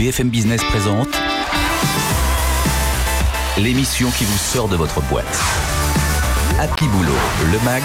[0.00, 1.10] BFM Business présente
[3.58, 5.42] l'émission qui vous sort de votre boîte.
[6.58, 7.12] Happy Boulot,
[7.52, 7.82] le MAG,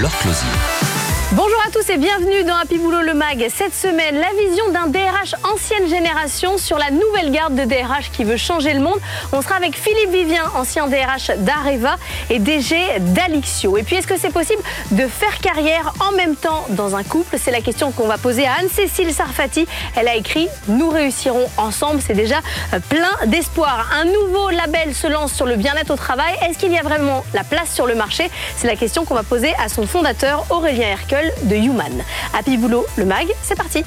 [0.00, 0.87] leur closier.
[1.32, 3.48] Bonjour à tous et bienvenue dans Happy Boulot le Mag.
[3.54, 8.24] Cette semaine, la vision d'un DRH ancienne génération sur la nouvelle garde de DRH qui
[8.24, 8.98] veut changer le monde.
[9.32, 11.96] On sera avec Philippe Vivien, ancien DRH d'Areva
[12.30, 13.76] et DG d'Alixio.
[13.76, 17.36] Et puis, est-ce que c'est possible de faire carrière en même temps dans un couple?
[17.38, 19.66] C'est la question qu'on va poser à Anne-Cécile Sarfati.
[19.96, 22.00] Elle a écrit Nous réussirons ensemble.
[22.00, 22.38] C'est déjà
[22.72, 23.90] euh, plein d'espoir.
[24.00, 26.32] Un nouveau label se lance sur le bien-être au travail.
[26.48, 28.30] Est-ce qu'il y a vraiment la place sur le marché?
[28.56, 32.02] C'est la question qu'on va poser à son fondateur Aurélien Hercule de Human.
[32.32, 33.84] Happy Boulot, le MAG, c'est parti.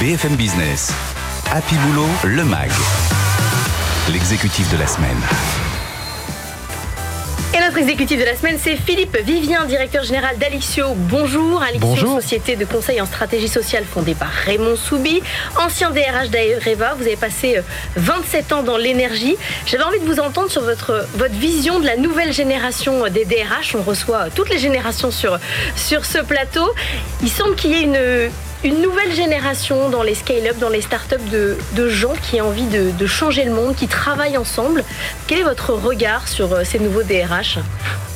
[0.00, 0.92] BFM Business,
[1.52, 2.70] Happy Boulot, le MAG,
[4.10, 5.63] l'exécutif de la semaine.
[7.54, 10.86] Et notre exécutif de la semaine, c'est Philippe Vivien, directeur général d'Alixio.
[10.96, 11.62] Bonjour.
[11.62, 15.22] Alixio, société de conseil en stratégie sociale fondée par Raymond Soubi,
[15.56, 16.94] ancien DRH d'Aereva.
[16.94, 17.60] Vous avez passé
[17.94, 19.36] 27 euh, ans dans l'énergie.
[19.66, 23.76] J'avais envie de vous entendre sur votre, votre vision de la nouvelle génération des DRH.
[23.76, 25.38] On reçoit toutes les générations sur,
[25.76, 26.68] sur ce plateau.
[27.22, 28.30] Il semble qu'il y ait une,
[28.64, 32.66] une nouvelle génération dans les scale-up, dans les startups de, de gens qui ont envie
[32.66, 34.82] de, changer le monde, qui travaillent ensemble.
[35.26, 37.58] Quel est votre regard sur euh, ces nouveaux DRH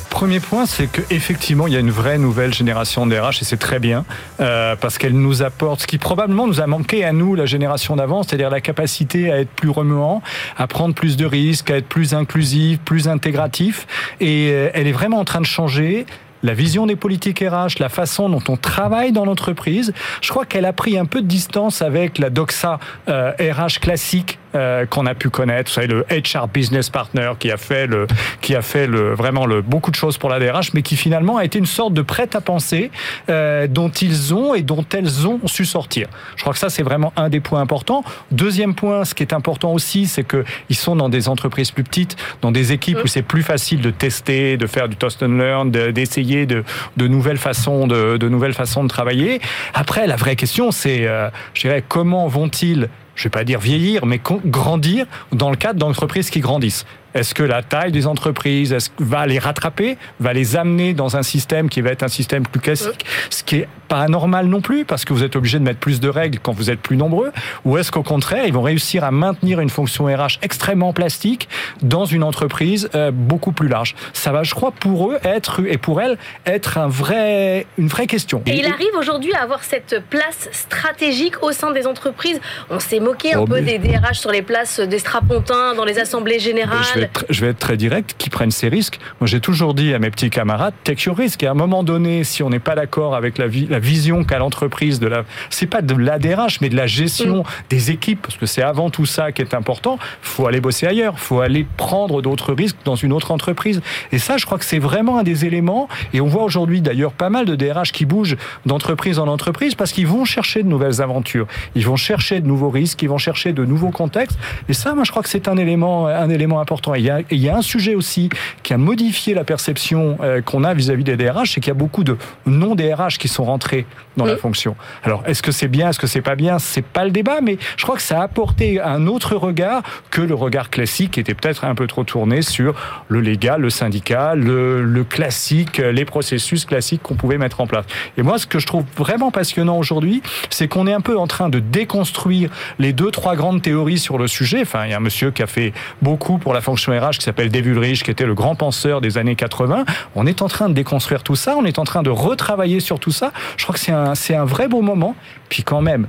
[0.09, 3.57] Premier point, c'est qu'effectivement, il y a une vraie nouvelle génération de DRH et c'est
[3.57, 4.05] très bien
[4.39, 7.95] euh, parce qu'elle nous apporte ce qui probablement nous a manqué à nous, la génération
[7.95, 10.23] d'avant, c'est-à-dire la capacité à être plus remuant,
[10.57, 13.85] à prendre plus de risques, à être plus inclusif, plus intégratif.
[14.19, 16.07] Et euh, elle est vraiment en train de changer
[16.43, 19.93] la vision des politiques RH, la façon dont on travaille dans l'entreprise.
[20.21, 24.39] Je crois qu'elle a pris un peu de distance avec la doxa euh, RH classique
[24.55, 25.69] euh, qu'on a pu connaître.
[25.69, 28.07] Vous savez, le HR Business Partner qui a fait le,
[28.41, 31.37] qui a fait le, vraiment le, beaucoup de choses pour la DRH, mais qui finalement
[31.37, 32.91] a été une sorte de prêt à penser
[33.29, 36.07] euh, dont ils ont et dont elles ont su sortir.
[36.35, 38.03] Je crois que ça, c'est vraiment un des points importants.
[38.31, 42.15] Deuxième point, ce qui est important aussi, c'est qu'ils sont dans des entreprises plus petites,
[42.41, 45.71] dans des équipes où c'est plus facile de tester, de faire du toast and learn,
[45.71, 46.63] d'essayer de,
[46.97, 49.41] de, nouvelles façons de, de nouvelles façons de travailler.
[49.73, 54.05] Après, la vraie question, c'est, euh, je dirais, comment vont-ils je vais pas dire vieillir,
[54.05, 56.85] mais grandir dans le cadre d'entreprises qui grandissent.
[57.13, 61.69] Est-ce que la taille des entreprises va les rattraper, va les amener dans un système
[61.69, 65.03] qui va être un système plus classique, ce qui est pas anormal non plus, parce
[65.03, 67.31] que vous êtes obligé de mettre plus de règles quand vous êtes plus nombreux,
[67.65, 71.49] ou est-ce qu'au contraire, ils vont réussir à maintenir une fonction RH extrêmement plastique
[71.81, 73.95] dans une entreprise euh, beaucoup plus large?
[74.13, 78.07] Ça va, je crois, pour eux être et pour elles être un vrai, une vraie
[78.07, 78.43] question.
[78.45, 82.39] Et il arrive aujourd'hui à avoir cette place stratégique au sein des entreprises.
[82.69, 85.97] On s'est moqué un oh, peu des DRH sur les places des strapontins dans les
[85.97, 86.98] assemblées générales
[87.29, 88.99] je vais être très direct, qui prennent ces risques.
[89.19, 91.43] Moi, j'ai toujours dit à mes petits camarades, take your risk.
[91.43, 94.39] Et à un moment donné, si on n'est pas d'accord avec la, la vision qu'a
[94.39, 97.43] l'entreprise de la, c'est pas de l'ADRH, mais de la gestion mm.
[97.69, 99.99] des équipes, parce que c'est avant tout ça qui est important.
[100.21, 101.19] Faut aller bosser ailleurs.
[101.19, 103.81] Faut aller prendre d'autres risques dans une autre entreprise.
[104.11, 105.87] Et ça, je crois que c'est vraiment un des éléments.
[106.13, 109.91] Et on voit aujourd'hui d'ailleurs pas mal de DRH qui bougent d'entreprise en entreprise parce
[109.91, 111.47] qu'ils vont chercher de nouvelles aventures.
[111.75, 113.01] Ils vont chercher de nouveaux risques.
[113.01, 114.37] Ils vont chercher de nouveaux contextes.
[114.67, 116.88] Et ça, moi, je crois que c'est un élément, un élément important.
[116.95, 118.29] Il y, a, il y a un sujet aussi
[118.63, 121.75] qui a modifié la perception euh, qu'on a vis-à-vis des DRH, c'est qu'il y a
[121.75, 123.85] beaucoup de non-DRH qui sont rentrés
[124.17, 124.75] dans la fonction.
[125.03, 126.59] Alors, est-ce que c'est bien, est-ce que c'est pas bien?
[126.59, 130.21] C'est pas le débat, mais je crois que ça a apporté un autre regard que
[130.21, 132.75] le regard classique qui était peut-être un peu trop tourné sur
[133.07, 137.85] le légal, le syndical, le, le classique, les processus classiques qu'on pouvait mettre en place.
[138.17, 141.27] Et moi, ce que je trouve vraiment passionnant aujourd'hui, c'est qu'on est un peu en
[141.27, 144.61] train de déconstruire les deux, trois grandes théories sur le sujet.
[144.61, 146.78] Enfin, il y a un monsieur qui a fait beaucoup pour la fonction
[147.17, 149.85] Qui s'appelle Dave qui était le grand penseur des années 80.
[150.15, 152.99] On est en train de déconstruire tout ça, on est en train de retravailler sur
[152.99, 153.31] tout ça.
[153.57, 155.15] Je crois que c'est un, c'est un vrai beau moment.
[155.49, 156.07] Puis quand même,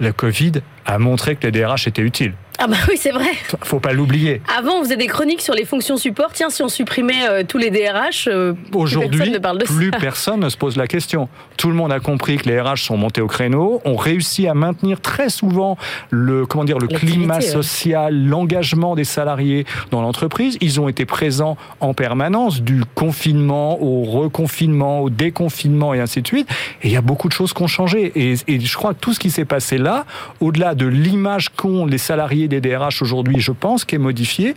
[0.00, 0.52] le Covid
[0.84, 2.34] a montré que les DRH étaient utiles.
[2.64, 3.32] Ah bah oui, c'est vrai.
[3.64, 4.40] Faut pas l'oublier.
[4.56, 6.30] Avant, on faisait des chroniques sur les fonctions support.
[6.32, 9.90] Tiens, si on supprimait euh, tous les DRH, euh, aujourd'hui, personne ne parle de plus
[9.90, 11.28] personne ne se pose la question.
[11.56, 14.54] Tout le monde a compris que les RH sont montés au créneau, ont réussi à
[14.54, 15.76] maintenir très souvent
[16.10, 17.40] le comment dire le climat ouais.
[17.40, 20.56] social, l'engagement des salariés dans l'entreprise.
[20.60, 26.28] Ils ont été présents en permanence du confinement au reconfinement, au déconfinement et ainsi de
[26.28, 26.48] suite.
[26.82, 28.12] Et il y a beaucoup de choses qui ont changé.
[28.14, 30.06] Et, et je crois que tout ce qui s'est passé là,
[30.38, 34.54] au-delà de l'image qu'ont les salariés des DRH aujourd'hui, je pense, qui est modifiée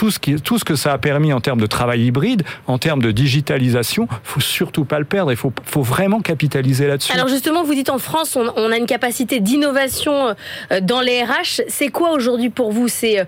[0.00, 2.78] tout ce, qui, tout ce que ça a permis en termes de travail hybride, en
[2.78, 5.30] termes de digitalisation, faut surtout pas le perdre.
[5.30, 7.12] Il faut, faut vraiment capitaliser là-dessus.
[7.12, 10.34] Alors justement, vous dites en France, on, on a une capacité d'innovation
[10.72, 11.62] euh, dans les RH.
[11.68, 12.88] C'est quoi aujourd'hui pour vous?
[12.88, 13.24] C'est euh,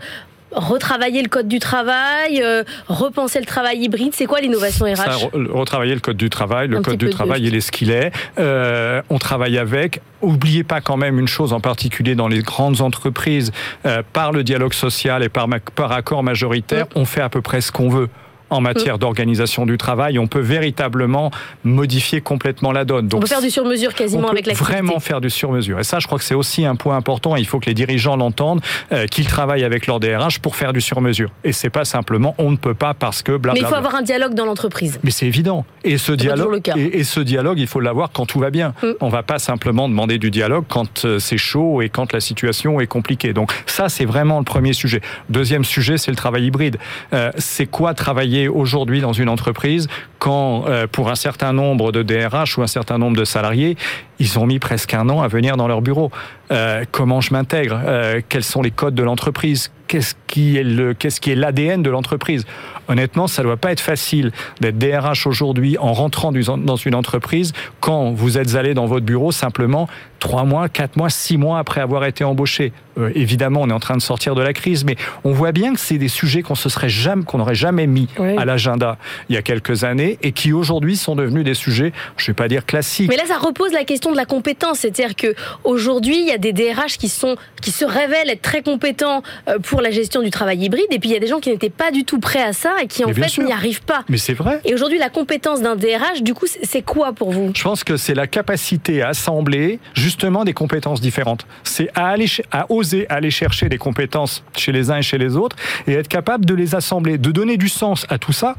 [0.54, 4.12] retravailler le code du travail, euh, repenser le travail hybride.
[4.14, 5.16] C'est quoi l'innovation RH Ça,
[5.50, 6.68] retravailler le code du travail.
[6.68, 8.12] Le Un code du travail, il est ce qu'il est.
[8.38, 10.00] Euh, on travaille avec.
[10.20, 13.50] Oubliez pas quand même une chose en particulier dans les grandes entreprises,
[13.86, 17.40] euh, par le dialogue social et par, ma- par accord majoritaire, on fait à peu
[17.42, 18.08] près ce qu'on veut.
[18.52, 21.30] En matière d'organisation du travail, on peut véritablement
[21.64, 23.06] modifier complètement la donne.
[23.06, 24.72] On Donc, peut faire du sur-mesure quasiment on peut avec l'activité.
[24.72, 25.80] vraiment faire du sur-mesure.
[25.80, 27.36] Et ça, je crois que c'est aussi un point important.
[27.36, 28.60] Il faut que les dirigeants l'entendent,
[28.92, 31.30] euh, qu'ils travaillent avec leur DRH pour faire du sur-mesure.
[31.44, 33.68] Et c'est pas simplement on ne peut pas parce que Mais blablabla.
[33.68, 35.00] il faut avoir un dialogue dans l'entreprise.
[35.02, 35.64] Mais c'est évident.
[35.84, 38.74] Et ce dialogue, et, et ce dialogue, il faut l'avoir quand tout va bien.
[38.82, 38.88] Mm.
[39.00, 42.80] On va pas simplement demander du dialogue quand euh, c'est chaud et quand la situation
[42.80, 43.32] est compliquée.
[43.32, 45.00] Donc ça, c'est vraiment le premier sujet.
[45.30, 46.78] Deuxième sujet, c'est le travail hybride.
[47.12, 52.02] Euh, c'est quoi travailler aujourd'hui dans une entreprise quand, euh, pour un certain nombre de
[52.02, 53.76] DRH ou un certain nombre de salariés,
[54.18, 56.10] ils ont mis presque un an à venir dans leur bureau.
[56.50, 57.80] Euh, comment je m'intègre?
[57.84, 59.70] Euh, Quels sont les codes de l'entreprise?
[59.92, 62.46] Qu'est-ce qui est le, qu'est-ce qui est l'ADN de l'entreprise?
[62.88, 68.12] Honnêtement, ça doit pas être facile d'être DRH aujourd'hui en rentrant dans une entreprise quand
[68.12, 72.04] vous êtes allé dans votre bureau simplement trois mois, quatre mois, six mois après avoir
[72.06, 72.72] été embauché.
[72.96, 75.74] Euh, évidemment, on est en train de sortir de la crise, mais on voit bien
[75.74, 78.36] que c'est des sujets qu'on se serait jamais, qu'on n'aurait jamais mis Oui.
[78.38, 78.98] à l'agenda
[79.28, 82.48] il y a quelques années et qui aujourd'hui sont devenus des sujets, je vais pas
[82.48, 83.10] dire classiques.
[83.10, 84.78] Mais là, ça repose la question de la compétence.
[84.78, 85.34] C'est-à-dire que
[85.64, 89.58] aujourd'hui, il y a des DRH qui sont, qui se révèlent être très compétents euh,
[89.58, 91.70] pour la gestion du travail hybride, et puis il y a des gens qui n'étaient
[91.70, 94.04] pas du tout prêts à ça et qui en Mais fait n'y arrivent pas.
[94.08, 94.60] Mais c'est vrai.
[94.64, 97.52] Et aujourd'hui, la compétence d'un DRH, du coup, c'est- quoi pour vous?
[97.54, 101.46] Je pense que c'est la capacité à assembler justement des compétences différentes.
[101.64, 105.18] C'est à, aller, ch- à oser aller chercher des compétences chez les uns et chez
[105.18, 105.56] les autres
[105.86, 108.56] et être capable de les assembler, de donner du sens à tout ça.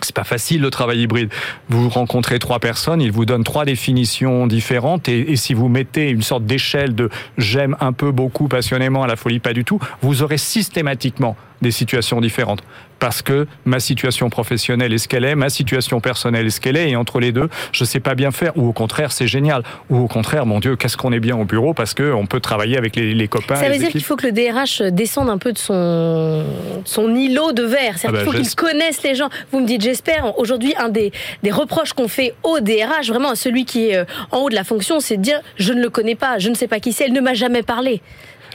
[0.00, 1.30] C'est pas facile le travail hybride.
[1.68, 6.10] Vous rencontrez trois personnes, ils vous donnent trois définitions différentes et, et si vous mettez
[6.10, 9.78] une sorte d'échelle de j'aime un peu, beaucoup, passionnément, à la folie, pas du tout,
[10.02, 12.62] vous aurez systématiquement des situations différentes.
[12.98, 16.76] Parce que ma situation professionnelle est ce qu'elle est, ma situation personnelle est ce qu'elle
[16.76, 19.62] est, et entre les deux, je sais pas bien faire, ou au contraire, c'est génial,
[19.88, 22.40] ou au contraire, mon Dieu, qu'est-ce qu'on est bien au bureau parce que on peut
[22.40, 23.54] travailler avec les, les copains.
[23.54, 26.44] Ça veut les dire qu'il faut que le DRH descende un peu de son,
[26.84, 27.98] son îlot de verre.
[27.98, 29.28] C'est-à-dire Ah bah, qu'il faut qu'il connaisse les gens.
[29.52, 31.12] Vous me dites, j'espère, aujourd'hui, un des,
[31.50, 34.64] reproches qu'on fait au DRH, vraiment à celui qui est euh, en haut de la
[34.64, 37.06] fonction, c'est de dire, je ne le connais pas, je ne sais pas qui c'est,
[37.06, 38.02] elle ne m'a jamais parlé.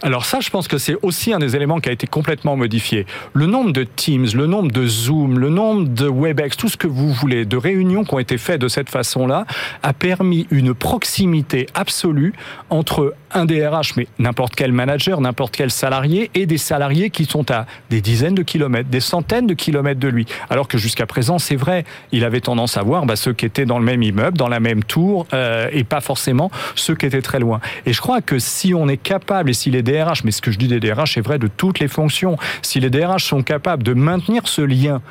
[0.06, 3.06] Alors ça, je pense que c'est aussi un des éléments qui a été complètement modifié.
[3.32, 6.88] Le nombre de Teams, le nombre de Zoom, le nombre de Webex, tout ce que
[6.88, 9.46] vous voulez, de réunions qui ont été faites de cette façon-là,
[9.82, 12.34] a permis une proximité absolue
[12.70, 17.50] entre un DRH, mais n'importe quel manager, n'importe quel salarié, et des salariés qui sont
[17.50, 20.26] à des dizaines de kilomètres, des centaines de kilomètres de lui.
[20.50, 23.66] Alors que jusqu'à présent, c'est vrai, il avait tendance à voir bah, ceux qui étaient
[23.66, 27.22] dans le même immeuble, dans la même tour, euh, et pas forcément ceux qui étaient
[27.22, 27.62] très loin.
[27.86, 29.93] Et je crois que si on est capable, et si les DRH,
[30.24, 32.90] mais ce que je dis des DRH est vrai de toutes les fonctions, si les
[32.90, 35.02] DRH sont capables de maintenir ce lien,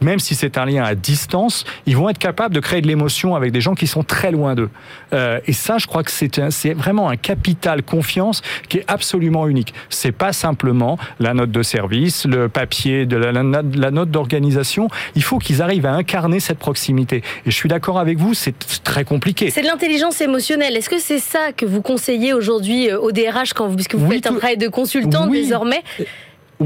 [0.00, 3.34] même si c'est un lien à distance, ils vont être capables de créer de l'émotion
[3.34, 4.70] avec des gens qui sont très loin d'eux.
[5.12, 9.74] Euh, et ça, je crois que c'est vraiment un capital confiance qui est absolument unique.
[9.90, 14.10] C'est pas simplement la note de service, le papier, de la, la note- la note
[14.10, 14.88] d'organisation.
[15.14, 17.18] Il faut qu'ils arrivent à incarner cette proximité.
[17.46, 18.54] Et je suis d'accord avec vous, c'est
[18.84, 19.50] très compliqué.
[19.50, 20.76] C'est de l'intelligence émotionnelle.
[20.76, 24.06] Est-ce que c'est ça que vous conseillez aujourd'hui euh, au DRH quand vous, puisque vous
[24.06, 25.42] Oui, faites un travail de consultant Oui.
[25.42, 25.82] désormais?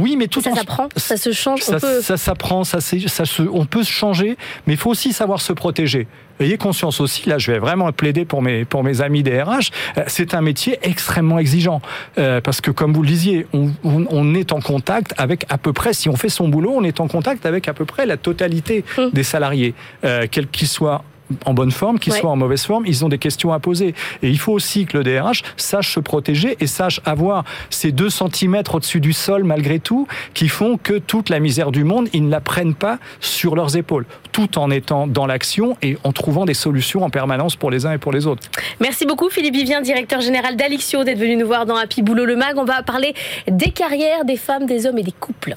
[0.00, 2.00] Oui, mais tout Ça en s'apprend, ça se change, ça, peut...
[2.00, 4.36] ça s'apprend, ça, ça se, on peut se changer,
[4.66, 6.06] mais il faut aussi savoir se protéger.
[6.40, 10.02] Ayez conscience aussi, là je vais vraiment plaider pour mes, pour mes amis DRH, euh,
[10.06, 11.80] c'est un métier extrêmement exigeant.
[12.18, 15.58] Euh, parce que comme vous le disiez, on, on- on est en contact avec à
[15.58, 18.06] peu près, si on fait son boulot, on est en contact avec à peu près
[18.06, 19.10] la totalité Hum.
[19.12, 19.74] des salariés,
[20.04, 21.02] euh, quels qu'ils soient
[21.44, 22.20] en bonne forme, qu'ils Ouais.
[22.20, 23.94] soient en mauvaise forme, ils ont des questions à poser.
[24.22, 28.10] Et il faut aussi que le DRH sache se protéger et sache avoir ces deux
[28.10, 32.24] centimètres au-dessus du sol malgré tout, qui font que toute la misère du monde, ils
[32.24, 36.44] ne la prennent pas sur leurs épaules, tout en étant dans l'action et en trouvant
[36.44, 38.48] des solutions en permanence pour les uns et pour les autres.
[38.80, 42.36] Merci beaucoup Philippe Vivien, directeur général d'Alixio, d'être venu nous voir dans Happy Boulot le
[42.36, 42.56] Mag.
[42.56, 43.14] On va parler
[43.48, 45.54] des carrières, des femmes, des hommes et des couples.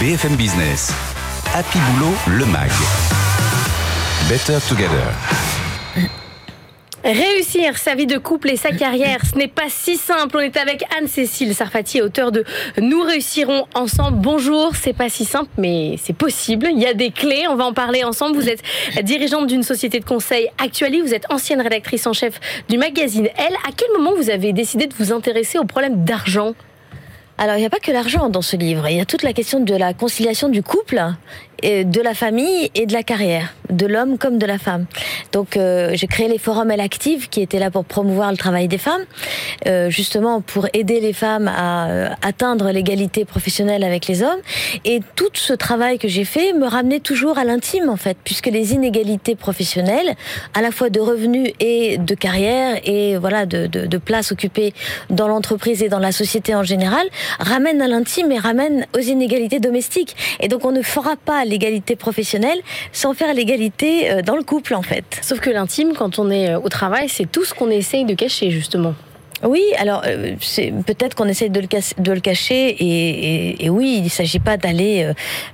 [0.00, 0.94] BFM Business.
[1.54, 2.70] Happy Boulot, le MAG.
[4.28, 5.14] Better Together.
[7.02, 10.36] Réussir sa vie de couple et sa carrière, ce n'est pas si simple.
[10.36, 12.44] On est avec Anne-Cécile Sarfati, auteure de
[12.78, 14.18] Nous réussirons ensemble.
[14.18, 16.68] Bonjour, c'est pas si simple, mais c'est possible.
[16.70, 18.36] Il y a des clés, on va en parler ensemble.
[18.36, 18.62] Vous êtes
[19.02, 23.54] dirigeante d'une société de conseil Actuali, vous êtes ancienne rédactrice en chef du magazine Elle.
[23.66, 26.52] À quel moment vous avez décidé de vous intéresser aux problèmes d'argent?
[27.40, 28.88] Alors, il n'y a pas que l'argent dans ce livre.
[28.88, 31.00] Il y a toute la question de la conciliation du couple,
[31.62, 34.86] de la famille et de la carrière, de l'homme comme de la femme.
[35.32, 38.68] Donc, euh, j'ai créé les forums Elle Active qui étaient là pour promouvoir le travail
[38.68, 39.04] des femmes,
[39.66, 44.40] euh, justement pour aider les femmes à euh, atteindre l'égalité professionnelle avec les hommes.
[44.84, 48.46] Et tout ce travail que j'ai fait me ramenait toujours à l'intime, en fait, puisque
[48.46, 50.14] les inégalités professionnelles,
[50.54, 54.72] à la fois de revenus et de carrière et voilà de, de, de place occupée
[55.10, 57.06] dans l'entreprise et dans la société en général,
[57.40, 60.14] ramènent à l'intime et ramènent aux inégalités domestiques.
[60.40, 62.60] Et donc, on ne fera pas l'égalité professionnelle
[62.92, 65.18] sans faire l'égalité euh, dans le couple, en fait.
[65.22, 68.14] Sauf que l'intime, quand on est euh, au travail, c'est tout ce qu'on essaye de
[68.14, 68.94] cacher, justement.
[69.44, 70.34] Oui, alors euh,
[70.84, 71.68] peut-être qu'on essaie de le,
[72.02, 72.84] de le cacher et,
[73.50, 75.04] et- et oui, il ne s'agit pas d'aller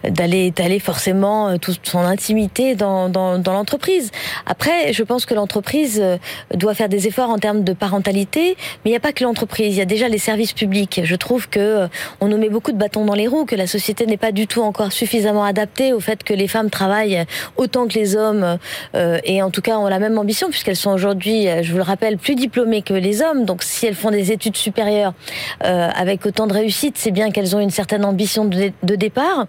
[0.04, 4.10] euh, forcément euh, toute son intimité dans, dans, dans l'entreprise.
[4.46, 6.16] Après, je pense que l'entreprise euh,
[6.54, 9.74] doit faire des efforts en termes de parentalité, mais il n'y a pas que l'entreprise,
[9.74, 11.02] il y a déjà les services publics.
[11.04, 11.86] Je trouve que euh,
[12.20, 14.46] on nous met beaucoup de bâtons dans les roues, que la société n'est pas du
[14.46, 17.24] tout encore suffisamment adaptée au fait que les femmes travaillent
[17.56, 18.58] autant que les hommes
[18.94, 22.16] et en tout cas ont la même ambition puisqu'elles sont aujourd'hui, je vous le rappelle,
[22.18, 23.44] plus diplômées que les hommes.
[23.74, 25.12] Si elles font des études supérieures
[25.64, 29.46] euh, avec autant de réussite, c'est bien qu'elles ont une certaine ambition de, départ.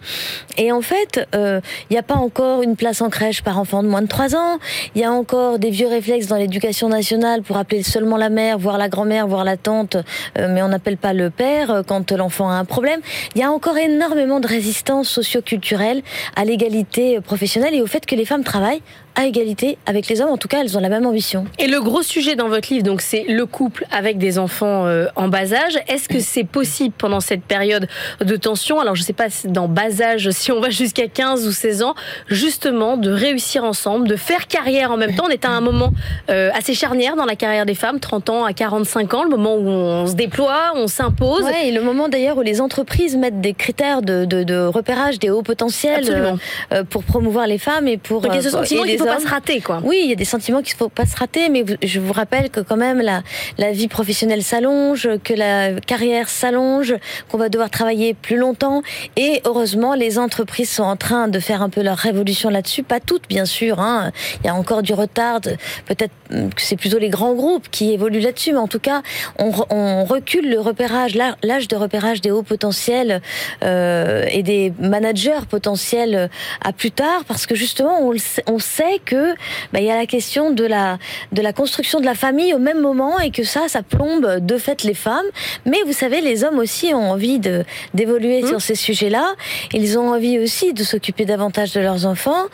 [0.58, 3.84] Et en fait, euh, il n'y a pas encore une place en crèche par enfant
[3.84, 4.58] de moins de 3 ans.
[4.96, 8.58] Il y a encore des vieux réflexes dans l'éducation nationale pour appeler seulement la mère,
[8.58, 9.96] voire la grand-mère, voire la tante,
[10.38, 13.01] euh, mais on n'appelle pas le père euh, quand l'enfant a un problème.
[13.36, 16.01] Il y a encore énormément de résistance socio-culturelle
[16.36, 18.82] à l'égalité professionnelle et au fait que les femmes travaillent
[19.15, 20.29] à égalité avec les hommes.
[20.29, 21.45] En tout cas, elles ont la même ambition.
[21.60, 25.07] Et le gros sujet dans votre livre, donc, c'est le couple avec des enfants euh,
[25.15, 25.79] en bas âge.
[25.88, 27.88] Est-ce que c'est possible pendant cette période
[28.22, 28.79] de tension?
[28.79, 31.84] Alors, je ne sais pas dans bas âge, si on va jusqu'à 15 ou 16
[31.84, 31.95] ans,
[32.27, 35.25] justement, de réussir ensemble, de faire carrière en même temps.
[35.27, 35.91] On est à un moment
[36.29, 39.55] euh, assez charnière dans la carrière des femmes, 30 ans à 45 ans, le moment
[39.55, 41.43] où on se déploie, on s'impose.
[41.43, 45.19] Ouais, et le moment d'ailleurs où les entreprises mettent des critères de, de, de repérage
[45.19, 46.38] des hauts potentiels Absolument.
[46.74, 49.81] euh, pour promouvoir les femmes et pour Donc, a faut pas se rater, quoi.
[49.83, 52.13] Oui, il y a des sentiments qu'il ne faut pas se rater, mais je vous
[52.13, 53.21] rappelle que quand même la,
[53.57, 56.95] la vie professionnelle s'allonge, que la carrière s'allonge,
[57.29, 58.81] qu'on va devoir travailler plus longtemps.
[59.15, 62.83] Et heureusement, les entreprises sont en train de faire un peu leur révolution là-dessus.
[62.83, 63.79] Pas toutes, bien sûr.
[63.79, 64.12] Hein.
[64.43, 65.41] Il y a encore du retard.
[65.85, 69.01] Peut-être hum, que c'est plutôt les grands groupes qui évoluent là-dessus, mais en tout cas,
[69.38, 73.21] on, re- on recule le repérage, l'âge- de repérage des hauts potentiels
[73.63, 76.29] euh, et des managers potentiels
[76.63, 79.33] à plus tard, parce que justement, on, le sait, on sait que
[79.73, 80.97] bah, il y a la question de la
[81.31, 84.57] de la construction de la famille au même moment et que ça, ça plombe de
[84.57, 85.25] fait les femmes.
[85.65, 88.47] Mais vous savez, les hommes aussi ont envie de d'évoluer Mmh.
[88.47, 89.33] sur ces sujets-là.
[89.73, 92.45] Ils ont envie aussi de s'occuper davantage de leurs enfants.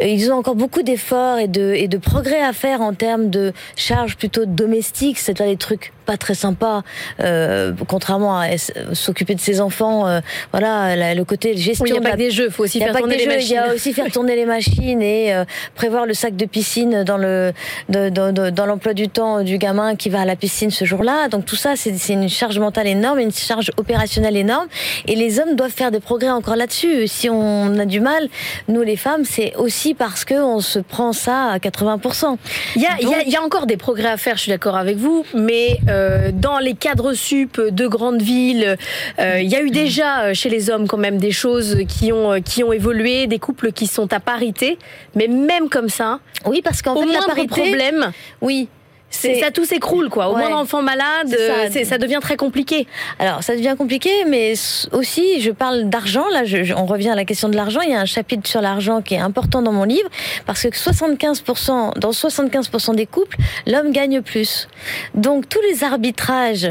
[0.00, 3.30] Euh, Ils ont encore beaucoup d'efforts et de et de progrès à faire en termes
[3.30, 6.82] de charges plutôt domestiques, c'est-à-dire des trucs pas très sympas,
[7.20, 8.46] euh, contrairement à
[8.92, 10.06] s'occuper de ses enfants.
[10.08, 10.20] euh,
[10.52, 12.64] voilà, la- le côté gestion Oui, il n'y a pas que des jeux, il faut
[12.64, 13.70] aussi faire tourner les jeux, il y machines.
[13.70, 15.44] a aussi faire tourner les machines et euh,
[15.74, 17.52] prévoir le sac de piscine dans le
[17.88, 20.84] de- de- de- dans l'emploi du temps du gamin qui va à la piscine ce
[20.84, 21.28] jour-là.
[21.28, 24.66] Donc tout ça, c'est une charge mentale énorme, une charge opérationnelle énorme.
[25.06, 27.06] Et les hommes doivent faire des progrès encore là-dessus.
[27.08, 28.28] Si on a du mal,
[28.68, 32.36] nous les femmes, c'est aussi parce que on se prend ça à 80%.
[32.76, 34.76] Il y, a, il y y a encore des progrès à faire, je suis d'accord
[34.76, 35.91] avec vous, mais euh,
[36.32, 38.76] dans les cadres sup de grandes villes,
[39.18, 42.12] euh, il y a eu déjà euh, chez les hommes quand même des choses qui
[42.12, 44.78] ont, euh, qui ont évolué, des couples qui sont à parité,
[45.14, 48.68] mais même comme ça, Oui, parce qu'en fait, la parité, problème, oui.
[49.12, 50.28] C'est- ça tout s'écroule quoi.
[50.28, 50.40] Au Ouais.
[50.40, 51.78] moindre enfant malade, ça.
[51.78, 52.86] euh, ça devient très compliqué.
[53.20, 54.54] Alors, ça devient compliqué, mais
[54.92, 56.24] aussi, je parle d'argent.
[56.32, 57.80] Là, je- je- on revient à la question de l'argent.
[57.82, 60.08] Il y a un chapitre sur l'argent qui est important dans mon livre,
[60.46, 64.68] parce que 75%, dans 75% des couples, l'homme gagne plus.
[65.14, 66.68] Donc, tous les arbitrages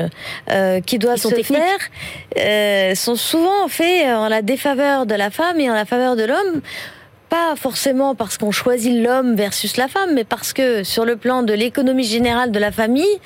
[0.49, 1.79] euh, qui doivent Ils se faire
[2.37, 6.23] euh, sont souvent faits en la défaveur de la femme et en la faveur de
[6.23, 6.61] l'homme
[7.31, 11.43] pas forcément parce qu'on choisit l'homme versus la femme, mais parce que sur le plan
[11.43, 13.19] de l'économie générale de la famille,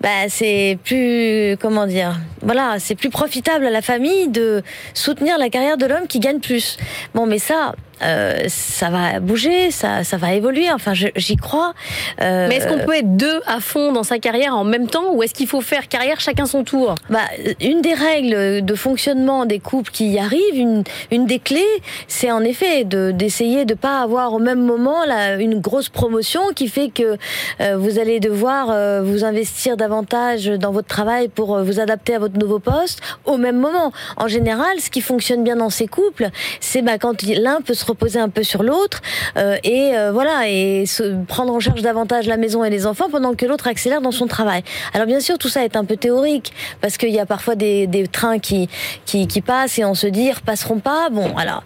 [0.00, 4.62] bah, c'est plus, comment dire, voilà, c'est plus profitable à la famille de
[4.94, 6.76] soutenir la carrière de l'homme qui gagne plus.
[7.14, 10.70] Bon, mais ça, euh, ça va bouger, ça, ça va évoluer.
[10.72, 11.74] Enfin, j'y crois.
[12.20, 15.12] Euh, Mais est-ce qu'on peut être deux à fond dans sa carrière en même temps,
[15.12, 16.94] ou est-ce qu'il faut faire carrière chacun son tour?
[17.10, 17.20] Bah,
[17.60, 22.30] une des règles de fonctionnement des couples qui y arrivent, une, une des clés, c'est
[22.30, 26.68] en effet d'essayer de ne pas avoir au même moment là, une grosse promotion qui
[26.68, 27.16] fait que
[27.60, 32.18] euh, vous allez devoir euh, vous investir davantage dans votre travail pour vous adapter à
[32.18, 33.92] votre nouveau poste au même moment.
[34.16, 36.28] En général, ce qui fonctionne bien dans ces couples,
[36.60, 39.00] c'est bah, quand l'un peut se reposer un peu sur l'autre
[39.36, 43.08] euh, et euh, voilà et se prendre en charge davantage la maison et les enfants
[43.10, 44.62] pendant que l'autre accélère dans son travail.
[44.94, 48.08] Alors bien sûr tout ça est un peu théorique parce qu'il y a parfois des,
[48.10, 48.68] trains qui,
[49.06, 51.08] qui, passent et on se dit passeront pas.
[51.10, 51.62] Bon alors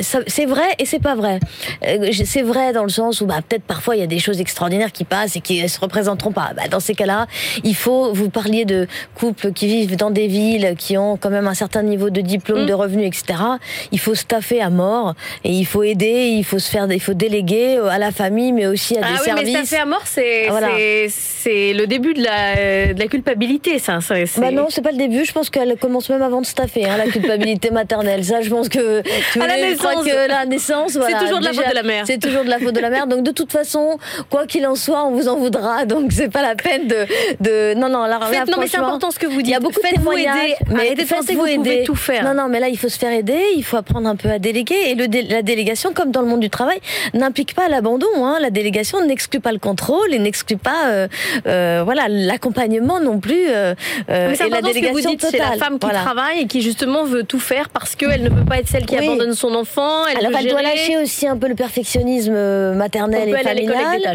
[0.00, 1.40] c'est vrai et c'est pas vrai.
[1.86, 4.40] Euh, c'est vrai dans le sens où bah, peut-être parfois il y a des choses
[4.40, 6.52] extraordinaires qui passent et qui se représenteront pas.
[6.56, 7.26] Bah, dans ces cas-là,
[7.64, 11.46] il faut, vous parliez de couples qui vivent dans des villes, qui ont quand même
[11.46, 12.76] un certain niveau de diplôme, de mm.
[12.76, 13.40] revenus, etc.
[13.92, 15.14] Il faut staffer à mort
[15.44, 18.66] et il faut aider, il faut se faire, il faut déléguer à la famille, mais
[18.66, 19.52] aussi à ah des oui, services.
[19.52, 20.48] Mais staffer à mort, c'est
[21.08, 24.00] c'est le début de la, de la culpabilité, ça.
[24.38, 25.24] Bah non, c'est pas le début.
[25.24, 28.24] Je pense qu'elle commence même avant de staffer, hein, la culpabilité maternelle.
[28.24, 29.02] Ça, je pense que
[29.40, 30.04] à la naissance.
[30.04, 32.04] Que la naissance, c'est toujours de la faute de la mère.
[32.06, 33.06] C'est toujours de la faute de la mère.
[33.06, 33.98] Donc de toute façon,
[34.30, 35.84] quoi qu'il en soit, on vous en voudra.
[35.84, 37.06] Donc c'est pas la peine de,
[37.40, 37.74] de...
[37.74, 38.02] non non.
[38.02, 39.48] Alors, là, non mais c'est important ce que vous dites.
[39.48, 40.54] Il y a beaucoup de témoignages.
[40.70, 41.84] Mais faites-vous aider.
[41.84, 42.24] tout faire.
[42.24, 43.40] Non non, mais là il faut se faire aider.
[43.56, 44.76] Il faut apprendre un peu à déléguer.
[44.86, 46.80] Et le la délégation, comme dans le monde du travail,
[47.14, 48.06] n'implique pas l'abandon.
[48.18, 48.38] Hein.
[48.40, 51.08] La délégation n'exclut pas le contrôle et n'exclut pas euh,
[51.46, 53.46] euh, voilà l'accompagnement non plus.
[53.48, 53.74] Euh,
[54.08, 55.16] mais et la délégation.
[55.18, 58.44] C'est la femme qui travaille et qui justement veut tout faire parce qu'elle ne peut
[58.44, 60.06] pas être celle qui abandonne son enfant.
[60.06, 64.14] Elle Alors elle doit lâcher aussi un peu le perfectionnisme euh, maternel et familial.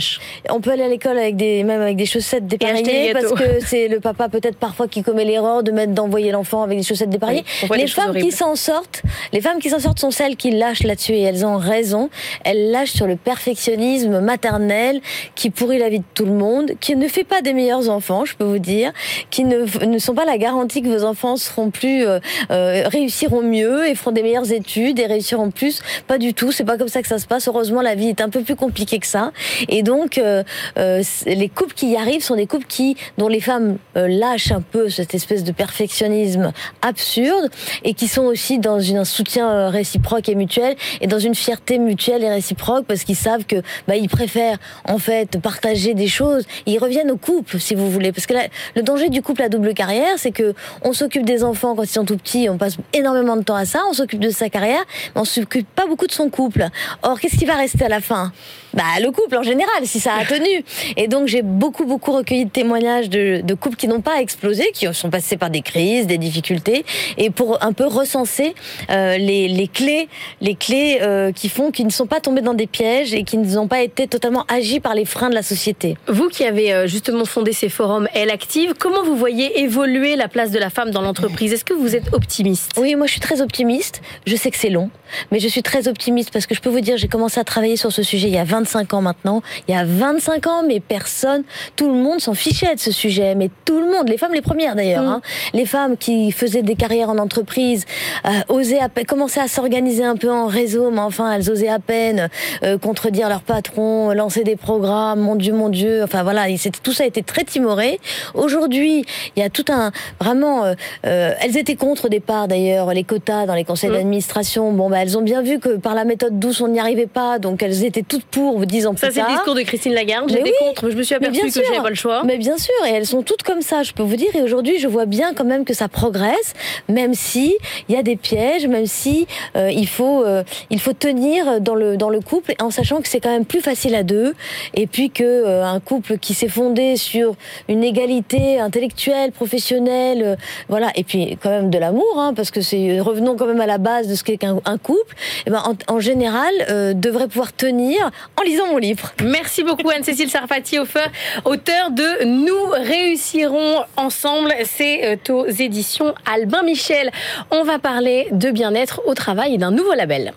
[0.50, 3.88] On peut aller à l'école avec des même avec des chaussettes dépareillées parce que c'est
[3.88, 7.44] le papa peut-être parfois qui commet l'erreur de mettre d'envoyer l'enfant avec des chaussettes dépareillées.
[7.76, 9.02] les, femmes qui s'en sortent,
[9.32, 12.10] les femmes qui s'en sortent sont celles qui lâchent là-dessus et elles ont raison.
[12.44, 15.02] Elles lâchent sur le perfectionnisme maternel
[15.36, 18.26] qui pourrit la vie de tout le monde, qui ne fait pas des meilleurs enfants,
[18.26, 18.92] je peux vous dire,
[19.30, 22.20] qui ne, ne sont pas la garantie que vos enfants seront plus euh,
[22.52, 25.82] euh, réussiront mieux et feront des meilleures études réussir en plus.
[26.08, 27.48] Pas du tout, c'est pas comme ça que ça se passe.
[27.48, 29.32] Heureusement, la vie est un peu plus compliquée que ça.
[29.70, 30.44] Et donc, euh,
[30.78, 34.52] euh, les couples qui y arrivent sont des couples qui, dont les femmes euh, lâchent
[34.52, 37.50] un peu cette espèce de perfectionnisme absurde
[37.84, 42.24] et qui sont aussi dans un soutien réciproque et mutuel et dans une fierté mutuelle
[42.24, 43.58] et réciproque parce qu'ils savent que
[43.88, 46.46] bah, ils préfèrent en fait partager des choses.
[46.66, 48.34] Ils reviennent au couple, si vous voulez, parce que
[48.76, 51.88] le danger du couple à double carrière, c'est que on s'occupe des enfants quand ils
[51.88, 54.84] sont tout petits, on passe énormément de temps à ça, on s'occupe de sa carrière,
[55.16, 56.68] on s'occupe pas beaucoup de son couple.
[57.02, 58.32] Or, qu'est-ce qui va rester à la fin?
[58.74, 60.64] Bah, le couple en général, si ça a tenu.
[60.98, 64.72] Et donc, j'ai beaucoup, beaucoup recueilli de témoignages de, de couples qui n'ont pas explosé,
[64.74, 66.86] qui sont passés par des crises, des difficultés,
[67.18, 68.56] et pour un peu recenser
[68.90, 70.08] euh, les, les, clés,
[70.42, 73.38] les clés euh, qui font qu'ils ne sont pas tombés dans des pièges et qui
[73.38, 75.98] n'ont pas été totalement agis par les freins de la société.
[76.08, 80.28] Vous qui avez euh, justement fondé ces forums Elle Active, comment vous voyez évoluer la
[80.28, 81.54] place de la femme dans l'entreprise?
[81.54, 82.72] Est-ce que vous êtes optimiste?
[82.78, 84.02] Oui, moi je suis très optimiste.
[84.26, 84.90] Je sais que c'est long.
[85.32, 87.78] Mais je suis très optimiste parce que je peux vous dire, j'ai commencé à travailler
[87.78, 89.42] sur ce sujet il y a 25 ans maintenant.
[89.68, 91.44] Il y a 25 ans, mais personne,
[91.76, 93.36] tout le monde s'en fichait de ce sujet.
[93.36, 95.08] Mais tout le monde, les femmes les premières d'ailleurs, mm.
[95.08, 95.22] hein.
[95.54, 97.86] les femmes qui faisaient des carrières en entreprise,
[98.26, 101.70] euh, osaient à peine, commençaient à s'organiser un peu en réseau, mais enfin elles osaient
[101.70, 102.30] à peine
[102.64, 105.20] euh, contredire leur patron, lancer des programmes.
[105.20, 106.04] Mon Dieu, mon Dieu.
[106.04, 106.46] Enfin voilà,
[106.82, 108.00] tout ça a été très timoré.
[108.34, 110.64] Aujourd'hui, il y a tout un vraiment.
[110.66, 110.74] Euh,
[111.06, 113.94] euh, elles étaient contre au départ d'ailleurs les quotas dans les conseils mm.
[113.94, 114.72] d'administration.
[114.72, 117.40] Bon bah elles ont bien vu que par la méthode douce, on n'y arrivait pas,
[117.40, 119.12] donc elles étaient toutes pour dix ans plus tard.
[119.12, 120.30] Ça, c'est le discours de Christine Lagarde.
[120.30, 122.24] J'étais contre, mais je me suis aperçue que j'avais pas le choix.
[122.26, 124.36] Mais bien sûr, et elles sont toutes comme ça, je peux vous dire.
[124.36, 126.54] Et aujourd'hui, je vois bien quand même que ça progresse,
[126.90, 127.56] même si
[127.90, 131.76] il y a des pièges, même si euh, il faut euh, il faut tenir dans
[131.76, 134.34] le dans le couple, en sachant que c'est quand même plus facile à deux,
[134.74, 137.36] et puis que euh, un couple qui s'est fondé sur
[137.68, 140.38] une égalité intellectuelle, professionnelle,
[140.70, 143.66] voilà, et puis quand même de l'amour, hein, parce que c'est revenons quand même à
[143.66, 145.16] la base de ce qu'est un, un couple
[145.48, 149.12] ben, en, général, euh, devrait pouvoir tenir en lisant mon livre.
[149.24, 154.54] Merci beaucoup Anne-Cécile Sarfati, auteur de Nous réussirons ensemble.
[154.66, 157.12] C'est euh, aux éditions Albin Michel.
[157.52, 160.34] On va parler de bien-être au travail et d'un nouveau label.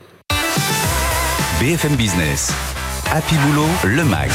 [1.61, 2.53] BFM Business.
[3.13, 4.31] Happy Boulot, le MAG.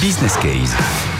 [0.00, 1.13] Business Case.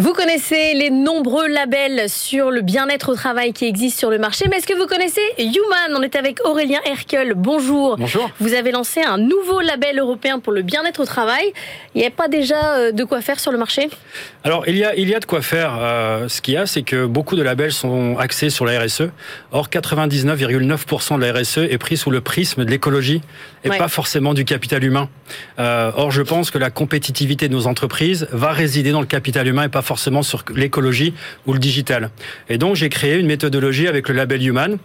[0.00, 4.46] Vous connaissez les nombreux labels sur le bien-être au travail qui existent sur le marché,
[4.48, 5.94] mais est-ce que vous connaissez Human?
[5.94, 7.34] On est avec Aurélien Hercule.
[7.36, 7.98] Bonjour.
[7.98, 8.30] Bonjour.
[8.40, 11.52] Vous avez lancé un nouveau label européen pour le bien-être au travail.
[11.94, 13.90] Il n'y a pas déjà euh, de quoi faire sur le marché?
[14.42, 15.76] Alors, il y a, il y a de quoi faire.
[15.78, 19.10] Euh, ce qu'il y a, c'est que beaucoup de labels sont axés sur la RSE.
[19.52, 23.20] Or, 99,9% de la RSE est pris sous le prisme de l'écologie
[23.64, 23.78] et Ouais.
[23.78, 25.08] pas forcément du capital humain.
[25.58, 29.46] Euh, or, je pense que la compétitivité de nos entreprises va résider dans le capital
[29.46, 31.14] humain et pas forcément sur l'écologie
[31.46, 32.10] ou le digital.
[32.48, 34.78] Et donc, j'ai créé une méthodologie avec le label Human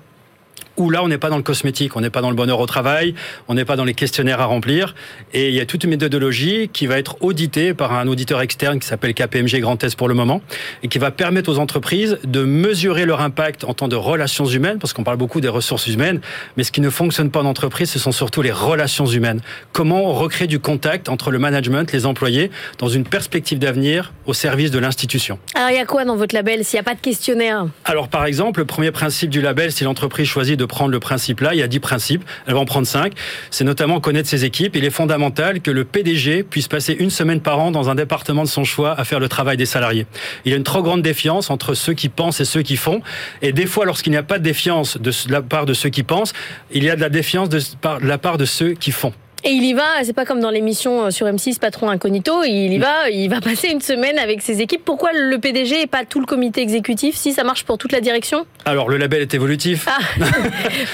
[0.78, 2.66] où là, on n'est pas dans le cosmétique, on n'est pas dans le bonheur au
[2.66, 3.16] travail,
[3.48, 4.96] on n'est pas dans les questionnaires à remplir.
[5.34, 8.80] Et il y a toute une méthodologie qui va être auditée par un auditeur externe
[8.80, 10.42] qui s'appelle KPMG Grand pour le moment,
[10.84, 14.80] et qui va permettre aux entreprises de mesurer leur impact en temps de relations humaines,
[14.80, 16.22] parce qu'on parle beaucoup des ressources humaines,
[16.58, 19.42] mais ce qui ne fonctionne pas en entreprise, ce sont surtout les relations humaines.
[19.74, 24.34] Comment on recrée du contact entre le management, les employés, dans une perspective d'avenir au
[24.34, 25.40] service de l'institution?
[25.54, 27.68] Alors, il y a quoi dans votre label s'il n'y a pas de questionnaire?
[27.84, 31.40] Alors, par exemple, le premier principe du label, si l'entreprise choisit de prendre le principe
[31.42, 33.14] là, il y a 10 principes, elle va en prendre 5.
[33.50, 34.76] C'est notamment connaître ses équipes.
[34.76, 38.44] Il est fondamental que le PDG puisse passer une semaine par an dans un département
[38.44, 40.06] de son choix à faire le travail des salariés.
[40.46, 43.02] Il y a une trop grande défiance entre ceux qui pensent et ceux qui font.
[43.42, 46.04] Et des fois, lorsqu'il n'y a pas de défiance de la part de ceux qui
[46.04, 46.34] pensent,
[46.72, 47.60] il y a de la défiance de,
[48.02, 49.14] la part de ceux qui font.
[49.48, 52.74] Et il y va, c'est pas comme dans l'émission euh, sur M6 Patron Incognito, il
[52.74, 54.82] y va, il va passer une semaine avec ses équipes.
[54.84, 58.02] Pourquoi le PDG et pas tout le comité exécutif si ça marche pour toute la
[58.02, 58.48] direction?
[58.66, 59.86] Alors, le label est évolutif.
[59.88, 60.00] Ah,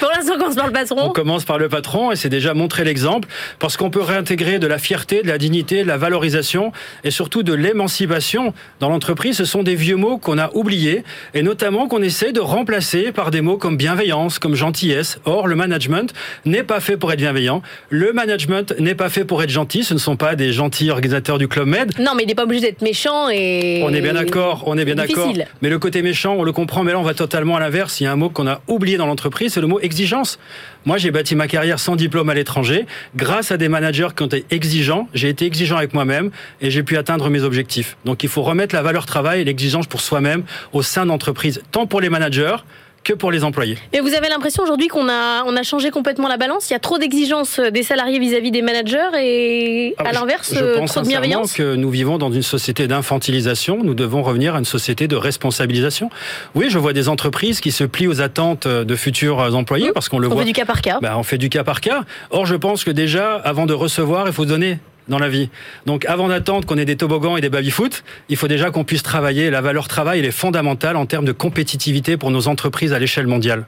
[0.02, 1.10] pour l'instant, on commence par le On patron.
[1.14, 4.80] commence par le patron et c'est déjà montrer l'exemple parce qu'on peut réintégrer de la
[4.80, 6.74] fierté, de la dignité, de la valorisation
[7.06, 9.38] et surtout de l'émancipation dans l'entreprise.
[9.38, 13.32] Ce sont des vieux mots qu'on a oubliés et notamment qu'on essaie de remplacer par
[13.32, 15.20] des mots comme bienveillance, comme gentillesse.
[15.24, 17.62] Or, le management n'est pas fait pour être bienveillant.
[17.90, 18.41] Le management
[18.80, 19.84] n'est pas fait pour être gentil.
[19.84, 22.00] Ce ne sont pas des gentils organisateurs du Club Med.
[22.00, 23.82] Non, mais il n'est pas obligé d'être méchant et.
[23.84, 25.34] On est bien d'accord, on est bien d'accord.
[25.62, 28.00] Mais le côté méchant, on le comprend, mais là on va totalement à l'inverse.
[28.00, 30.40] Il y a un mot qu'on a oublié dans l'entreprise, c'est le mot exigence.
[30.86, 34.28] Moi, j'ai bâti ma carrière sans diplôme à l'étranger, grâce à des managers qui ont
[34.28, 35.08] été exigeants.
[35.14, 37.98] J'ai été exigeant avec moi-même et j'ai pu atteindre mes objectifs.
[38.06, 41.86] Donc il faut remettre la valeur travail et l'exigence pour soi-même au sein d'entreprise, tant
[41.86, 42.56] pour les managers
[43.04, 43.78] que pour les employés.
[43.94, 46.70] Mais vous avez l'impression aujourd'hui qu'on a, on a changé complètement la balance?
[46.70, 50.86] Il y a trop d'exigences des salariés vis-à-vis des managers et Ah, à l'inverse, euh,
[50.86, 51.54] trop de bienveillance?
[51.54, 53.80] que nous vivons dans une société d'infantilisation.
[53.84, 56.10] Nous devons revenir à une société de responsabilisation.
[56.56, 60.20] Oui, je vois des entreprises qui se plient aux attentes de futurs employés parce qu'on
[60.20, 60.42] le On voit.
[60.42, 61.00] fait du cas par cas.
[61.02, 62.04] Ben, on fait du cas par cas.
[62.30, 65.50] Or, je pense que déjà, avant de recevoir, il faut donner dans la vie.
[65.86, 69.04] Donc, avant d'attendre qu'on ait des toboggans et des baby-foot, il faut déjà qu'on puisse
[69.04, 69.50] travailler.
[69.50, 73.66] La valeur travail, est fondamentale en termes de compétitivité pour nos entreprises à l'échelle mondiale.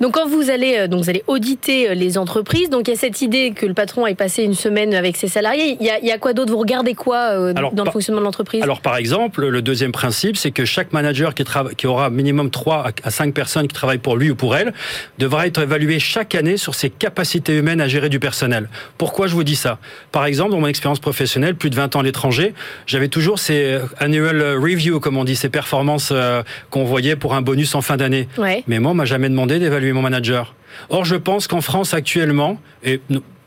[0.00, 2.94] Donc quand vous allez, euh, donc vous allez auditer euh, les entreprises, donc il y
[2.94, 5.76] a cette idée que le patron ait passé une semaine avec ses salariés.
[5.80, 6.52] Il y a, il y a quoi d'autre?
[6.52, 8.62] Vous regardez quoi euh, Alors, dans le fonctionnement de l'entreprise?
[8.62, 13.10] Alors, par exemple, le deuxième principe, c'est que chaque manager qui, aura minimum 3 à
[13.10, 14.72] 5 personnes qui travaillent pour lui ou pour elle
[15.18, 18.68] devra être évalué chaque année sur ses capacités humaines à gérer du personnel.
[18.98, 19.78] Pourquoi je vous dis ça?
[20.12, 22.54] Par exemple, dans mon expérience professionnelle, plus de 20 ans à l'étranger,
[22.86, 27.42] j'avais toujours ces annual review, comme on dit, ces performances euh, qu'on voyait pour un
[27.42, 28.28] bonus en fin d'année.
[28.38, 28.64] Ouais.
[28.66, 29.58] Mais moi, on m'a jamais demandé
[29.92, 30.54] mon manager.
[30.88, 33.00] Or, je pense qu'en France actuellement, et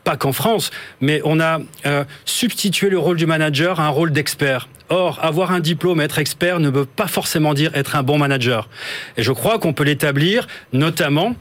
[0.04, 4.12] pas qu'en France, mais on a euh, substitué le rôle du manager à un rôle
[4.12, 4.68] d'expert.
[4.90, 8.68] Or, avoir un diplôme, être expert, ne veut pas forcément dire être un bon manager.
[9.16, 11.34] Et je crois qu'on peut l'établir, notamment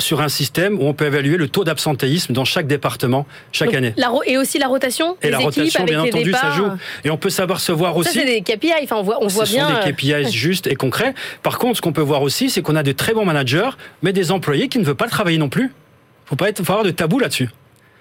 [0.00, 3.76] sur un système où on peut évaluer le taux d'absentéisme dans chaque département chaque Donc,
[3.76, 3.94] année.
[3.96, 6.52] la et aussi la rotation Et des la rotation, bien entendu, ça départs.
[6.56, 6.68] joue.
[7.04, 8.10] Et on peut savoir se voir Ça, aussi.
[8.20, 8.72] c'est des KPI.
[8.84, 9.66] Enfin, on voit, on voit Ce bien.
[9.68, 11.14] sont euh, des KPIs justes et concrets.
[11.42, 13.70] Par contre, ce qu'on peut voir aussi, c'est qu'on a de très bons managers,
[14.02, 15.72] mais des employés qui ne veulent pas le travailler non plus.
[16.26, 17.48] Faut pas être, faut avoir de tabou là-dessus.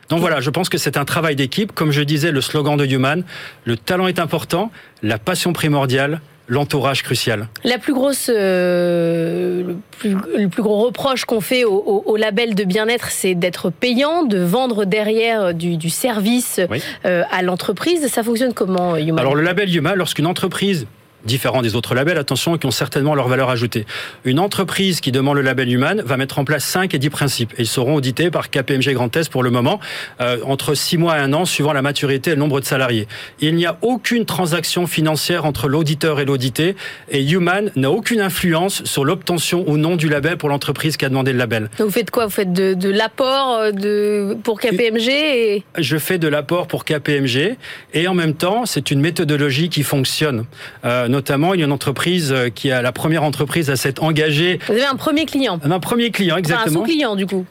[0.09, 1.71] Donc voilà, je pense que c'est un travail d'équipe.
[1.73, 3.23] Comme je disais, le slogan de Human,
[3.65, 4.71] le talent est important,
[5.01, 7.47] la passion primordiale, l'entourage crucial.
[7.63, 12.15] La plus grosse, euh, le, plus, le plus gros reproche qu'on fait au, au- au
[12.15, 16.81] label de bien-être, c'est d'être payant, de vendre derrière du, du service Oui.
[17.05, 18.07] euh, à l'entreprise.
[18.07, 19.19] Ça fonctionne comment, euh, Human?
[19.19, 20.87] Alors le label Human, lorsqu'une entreprise
[21.27, 23.85] différent des autres labels, attention, qui ont certainement leur valeur ajoutée.
[24.25, 27.53] Une entreprise qui demande le label Human va mettre en place 5 et 10 principes.
[27.57, 29.79] Et ils seront audités par KPMG Grand Est pour le moment,
[30.21, 33.07] euh, entre 6 mois et 1 an, suivant la maturité et le nombre de salariés.
[33.39, 36.75] Il n'y a aucune transaction financière entre l'auditeur et l'audité,
[37.11, 41.09] et Human n'a aucune influence sur l'obtention ou non du label pour l'entreprise qui a
[41.09, 41.69] demandé le label.
[41.77, 42.25] Donc vous faites quoi?
[42.25, 45.63] Vous faites de, de l'apport euh, de, pour KPMG et...
[45.77, 47.57] je fais de l'apport pour KPMG
[47.93, 50.45] et en même temps, c'est une méthodologie qui fonctionne.
[50.85, 54.59] Euh, notamment, il y a une entreprise qui est la première entreprise à s'être engagée.
[54.67, 55.59] Vous avez un premier client.
[55.63, 56.81] Un premier client, exactement.
[56.81, 57.45] un sous-client, du coup.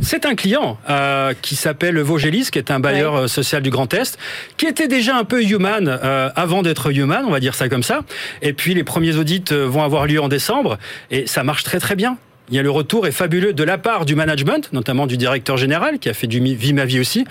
[0.00, 0.78] c'est un client
[1.42, 4.18] qui s'appelle Vogélis, qui est un bailleur social du Grand Est,
[4.56, 5.88] qui était déjà un peu human
[6.34, 8.00] avant d'être human, on va dire ça comme ça.
[8.40, 10.78] Et puis les premiers audits vont avoir lieu en décembre
[11.10, 12.16] et ça marche très très bien.
[12.50, 15.56] Il y a le retour est fabuleux de la part du management, notamment du directeur
[15.56, 17.24] général qui a fait du vie ma vie aussi,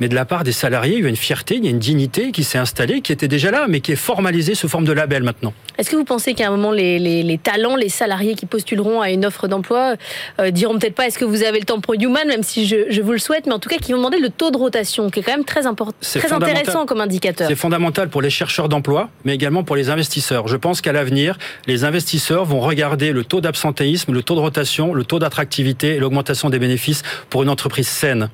[0.00, 1.78] mais de la part des salariés, il y a une fierté, il y a une
[1.78, 4.92] dignité qui s'est installée, qui était déjà là, mais qui est formalisée sous forme de
[4.92, 5.54] label maintenant.
[5.78, 9.24] Est-ce que vous pensez qu'à un moment, les, talents, les salariés qui postuleront à une
[9.24, 9.94] offre d'emploi
[10.40, 13.00] euh, diront peut-être pas est-ce que vous avez le temps pour Human, même si je,
[13.00, 15.20] vous le souhaite, mais en tout cas qui vont demander le taux de rotation, qui
[15.20, 17.46] est quand même très important, très intéressant comme indicateur.
[17.48, 20.48] C'est fondamental pour les chercheurs d'emploi, mais également pour les investisseurs.
[20.48, 24.55] Je pense qu'à l'avenir, les investisseurs vont regarder le taux d'absentéisme, le taux de rotation
[24.56, 28.30] le taux d'attractivité et l'augmentation des bénéfices pour une entreprise saine.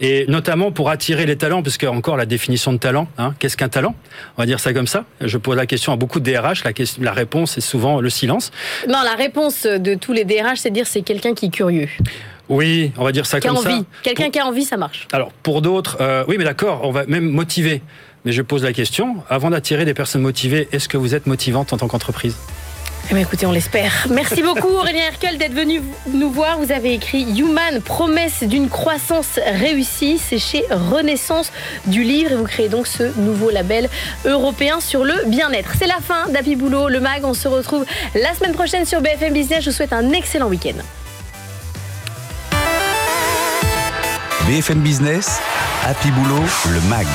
[0.00, 3.68] Et notamment pour attirer les talents, puisque encore la définition de talent, hein, qu'est-ce qu'un
[3.68, 3.94] talent?
[4.36, 5.04] On va dire ça comme ça.
[5.20, 8.52] Je pose la question à beaucoup de DRH, la, la réponse est souvent le silence.
[8.88, 11.88] Non, la réponse de tous les DRH, c'est de dire c'est quelqu'un qui est curieux.
[12.48, 13.78] Oui, on va dire ça qui comme a envie.
[13.78, 13.84] ça.
[14.02, 15.08] Quelqu'un qui a envie, ça marche.
[15.12, 17.82] Alors pour d'autres, euh, oui, mais d'accord, on va même motiver.
[18.24, 21.72] Mais je pose la question, avant d'attirer des personnes motivées, est-ce que vous êtes motivante
[21.72, 22.36] en tant qu'entreprise?
[23.10, 24.06] Eh écoutez, on l'espère.
[24.10, 26.58] Merci beaucoup Aurélien Herkel d'être venu nous voir.
[26.58, 30.18] Vous avez écrit Human, promesse d'une croissance réussie.
[30.18, 31.52] C'est chez Renaissance
[31.86, 33.88] du livre et vous créez donc ce nouveau label
[34.24, 35.72] européen sur le bien-être.
[35.78, 37.24] C'est la fin d'Happy Boulot, le mag.
[37.24, 39.64] On se retrouve la semaine prochaine sur BFM Business.
[39.64, 40.82] Je vous souhaite un excellent week-end.
[44.46, 45.40] BFM Business,
[45.84, 47.06] Happy Boulot, le mag.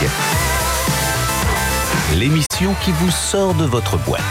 [2.15, 4.23] L'émission qui vous sort de votre boîte.